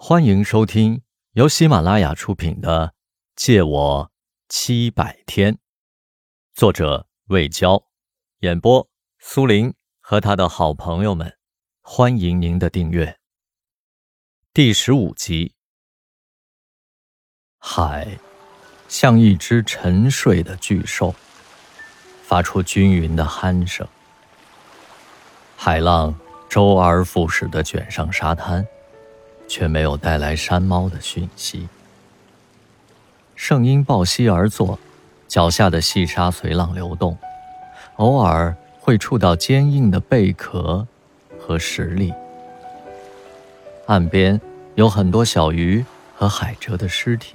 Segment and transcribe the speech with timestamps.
[0.00, 1.02] 欢迎收听
[1.32, 2.86] 由喜马拉雅出品的
[3.34, 4.12] 《借我
[4.48, 5.54] 七百天》，
[6.54, 7.82] 作者魏娇，
[8.38, 8.88] 演播
[9.18, 11.36] 苏林和他的好朋友们。
[11.82, 13.18] 欢迎您的订阅。
[14.54, 15.56] 第十五集，
[17.58, 18.20] 海
[18.86, 21.12] 像一只沉睡的巨兽，
[22.22, 23.86] 发出均匀的鼾声。
[25.56, 26.14] 海浪
[26.48, 28.64] 周而复始的卷上沙滩。
[29.48, 31.68] 却没有带来山猫的讯息。
[33.34, 34.78] 圣婴抱膝而坐，
[35.26, 37.16] 脚下的细沙随浪流动，
[37.96, 40.86] 偶尔会触到坚硬的贝壳
[41.38, 42.12] 和石粒。
[43.86, 44.40] 岸边
[44.74, 47.34] 有很多小鱼和海蜇的尸体。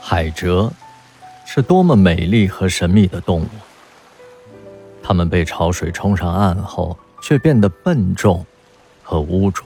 [0.00, 0.70] 海蜇
[1.46, 3.48] 是多么美丽和神秘的动物！
[5.02, 8.44] 它们被潮水冲上岸后，却变得笨重
[9.02, 9.64] 和污浊。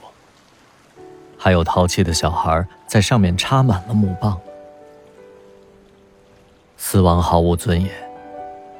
[1.43, 4.39] 还有淘气的小孩在上面插满了木棒。
[6.77, 7.91] 死亡毫无尊严，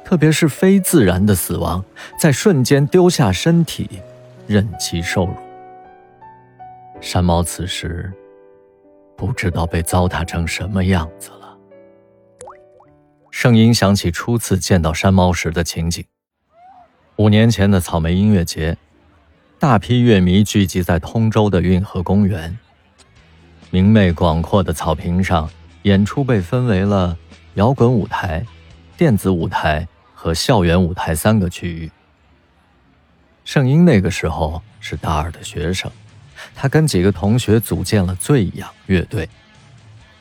[0.02, 1.84] 特别是非自然的死亡，
[2.18, 4.00] 在瞬间丢下身体，
[4.46, 5.34] 任其受辱。
[7.02, 8.10] 山猫此时
[9.14, 11.54] 不知道被糟蹋成什么样子了。
[13.30, 16.02] 圣婴想起初次见到山猫时的情景。
[17.16, 18.78] 五年前的草莓音乐节。
[19.56, 22.58] 大批乐迷聚集在通州的运河公园。
[23.74, 25.50] 明媚广阔的草坪上，
[25.82, 27.18] 演出被分为了
[27.54, 28.46] 摇滚舞台、
[28.96, 31.90] 电子舞台和校园舞台三个区域。
[33.44, 35.90] 圣婴那个时候是大二的学生，
[36.54, 39.28] 他跟几个同学组建了醉氧乐队，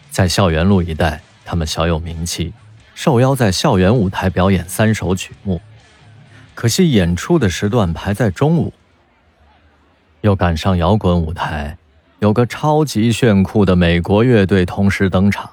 [0.10, 2.52] 在校园路一带，他们小有名气，
[2.96, 5.62] 受邀在校园舞台表演三首曲目。
[6.56, 8.74] 可惜演出的时段排在中午。
[10.22, 11.78] 又赶上摇滚舞台，
[12.24, 15.50] 有个超级炫酷的美国乐队同时登场，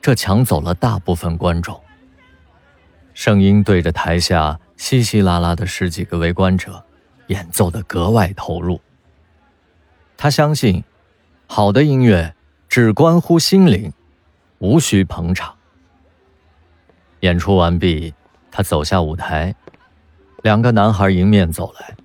[0.00, 1.80] 这抢走了大部分观众。
[3.14, 6.84] 声音对着台下稀稀拉拉的十几个围观者，
[7.26, 8.80] 演奏的格外投入。
[10.16, 10.84] 他相信，
[11.48, 12.32] 好的音乐
[12.68, 13.92] 只关乎心灵，
[14.60, 15.52] 无需捧场。
[17.22, 18.14] 演出完毕，
[18.52, 19.52] 他走下舞台，
[20.44, 21.96] 两个男孩迎面走来。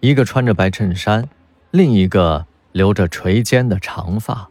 [0.00, 1.26] 一个穿着白衬衫，
[1.70, 2.44] 另一个
[2.76, 4.50] 留着垂肩的长发。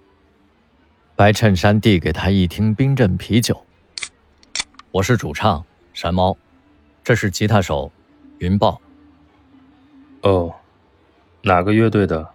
[1.15, 3.63] 白衬衫递给他一听冰镇啤酒。
[4.89, 5.63] 我是主唱
[5.93, 6.35] 山猫，
[7.03, 7.91] 这是吉他手
[8.39, 8.81] 云豹。
[10.23, 10.55] 哦，
[11.43, 12.31] 哪个乐队的？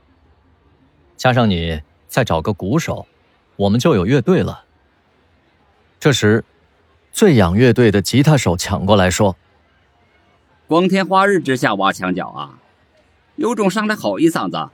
[1.16, 3.08] 加上你，再找个鼓手，
[3.56, 4.66] 我们就有乐队了。
[5.98, 6.44] 这时，
[7.10, 9.34] 最养乐队的吉他手抢过来说
[10.68, 12.60] ：“光天化日之下挖墙脚啊！”
[13.34, 14.70] 有种上来吼一嗓子！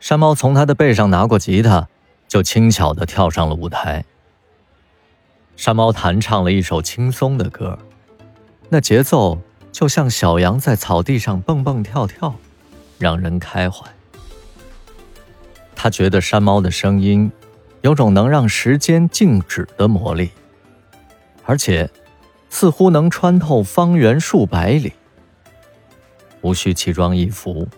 [0.00, 1.88] 山猫从他的背上拿过吉他，
[2.28, 4.04] 就轻巧的跳上了舞台。
[5.56, 7.78] 山猫弹唱了一首轻松的歌，
[8.68, 9.40] 那节奏
[9.72, 12.36] 就像小羊在草地上蹦蹦跳跳，
[12.98, 13.84] 让人开怀。
[15.74, 17.30] 他觉得山猫的声音
[17.80, 20.30] 有种能让时间静止的魔力，
[21.44, 21.90] 而且
[22.50, 24.92] 似乎能穿透方圆数百里。
[26.40, 27.68] 无需奇装异服，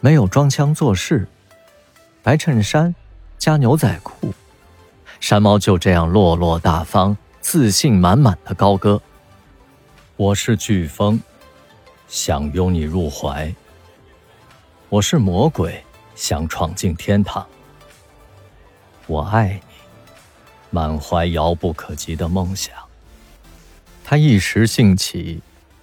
[0.00, 1.26] 没有装腔作势，
[2.22, 2.94] 白衬衫
[3.38, 4.34] 加牛仔裤，
[5.20, 9.00] 山猫就这样落落大方、自信满满的高歌
[10.16, 11.18] ：“我是飓风，
[12.08, 13.50] 想拥你入怀；
[14.90, 15.82] 我是魔鬼，
[16.14, 17.46] 想闯进天堂。
[19.06, 19.60] 我爱你，
[20.68, 22.74] 满怀遥不可及的梦想。”
[24.04, 25.40] 他一时兴起，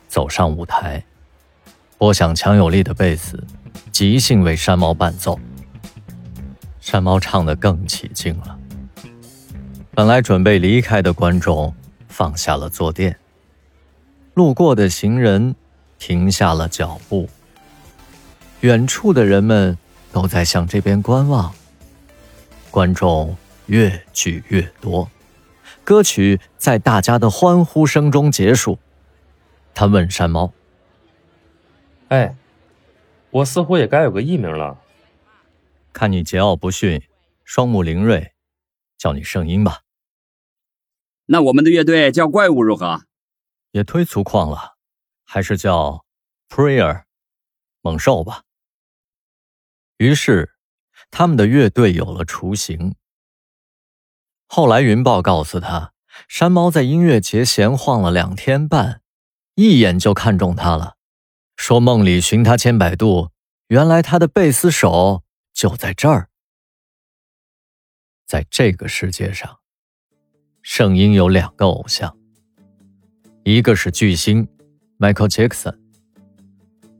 [0.07, 1.03] 走上舞台。
[1.97, 3.43] 拨响强有力的贝斯，
[3.91, 5.39] 即兴为山猫伴奏。
[6.87, 8.57] 山猫唱得更起劲了。
[9.93, 11.75] 本来准备离开的观众
[12.07, 13.19] 放下了坐垫，
[14.35, 15.53] 路过的行人
[15.99, 17.27] 停下了脚步。
[18.61, 19.77] 远处的人们
[20.13, 21.53] 都在向这边观望。
[22.71, 23.35] 观众
[23.65, 25.11] 越聚越多，
[25.83, 28.79] 歌曲在大家的欢呼声中结束。
[29.75, 30.53] 他问山猫。
[32.07, 32.33] 哎，
[33.29, 34.77] 我似乎也该有个艺名了。
[35.97, 37.01] 看你桀骜不驯，
[37.43, 38.35] 双目灵锐，
[38.99, 39.81] 叫你圣婴吧。
[41.25, 43.05] 那我们的乐队叫怪物如何？
[43.71, 44.77] 也忒粗犷了，
[45.23, 46.05] 还是叫
[46.49, 47.05] Prayer
[47.81, 48.43] 猛兽吧。
[49.97, 50.53] 于是，
[51.09, 52.93] 他们的乐队有了雏形。
[54.45, 55.93] 后来，云豹告诉他，
[56.27, 59.01] 山猫在音乐节闲晃了两天半，
[59.55, 60.97] 一眼就看中他了。
[61.55, 63.31] 说梦里寻他千百度，
[63.69, 65.23] 原来他的贝斯手
[65.57, 66.29] 就在这儿。
[68.27, 69.57] 在这个世界上，
[70.61, 72.15] 圣婴有两个偶像，
[73.43, 74.47] 一个是巨星
[74.99, 75.75] Michael Jackson。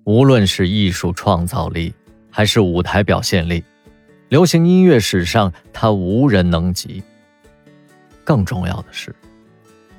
[0.06, 1.94] 无论是艺术创造力，
[2.32, 3.64] 还是舞台表现力，
[4.30, 7.04] 流行音乐史上他无人能及。
[8.24, 9.16] 更重要的是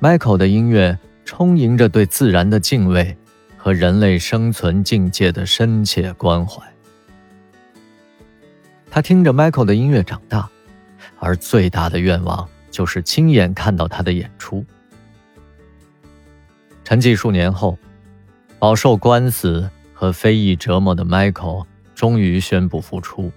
[0.01, 3.17] ，Michael 的音乐充盈着对自然的敬畏
[3.57, 6.61] 和人类生存境界的深切关怀。
[8.91, 10.49] 他听着 Michael 的音乐长大，
[11.19, 14.65] 而最大的愿望就是亲眼看到他的演出。
[16.85, 17.79] 沉寂数年后，
[18.59, 19.71] 饱受官司。
[20.01, 23.33] 和非议折磨的 Michael 终于宣布复出，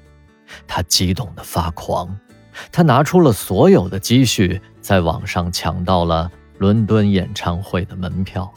[0.68, 2.16] 他激动的发狂，
[2.72, 8.54] 他拿出了所有的积蓄，在网上抢到了伦敦演唱会的门票。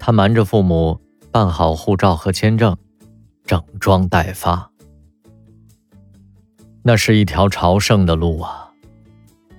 [0.00, 1.00] 他瞒着父母
[1.30, 2.76] 办好护照和签证，
[3.46, 4.68] 整装待发。
[6.88, 8.72] 那是一条朝圣的路啊！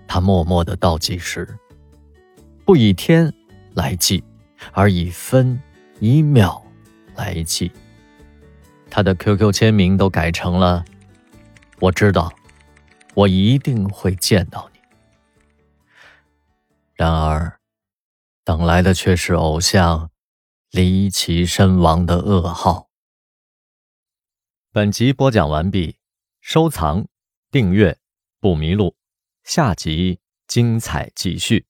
[0.07, 1.47] 他默默的倒计时，
[2.65, 3.31] 不以天
[3.75, 4.23] 来计，
[4.71, 5.61] 而以分
[5.99, 6.65] 一秒。
[7.15, 7.71] 来计，
[8.89, 10.83] 他的 QQ 签名都改成了
[11.79, 12.33] “我知道，
[13.13, 14.79] 我一定会见到你”。
[16.97, 17.59] 然而，
[18.43, 20.09] 等来的却是偶像
[20.71, 22.89] 离奇身亡的噩耗。
[24.71, 25.97] 本集播讲完毕，
[26.41, 27.05] 收藏、
[27.51, 27.97] 订阅
[28.39, 28.95] 不迷路，
[29.43, 31.68] 下集精彩继续。